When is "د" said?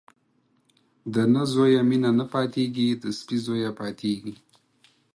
1.13-1.15, 3.01-3.03